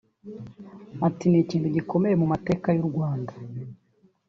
Ati 1.07 1.23
“Ni 1.27 1.37
ikintu 1.43 1.67
gikomeye 1.75 2.15
mu 2.21 2.25
mateka 2.33 2.67
y’u 2.77 2.85
Rwanda 2.89 3.33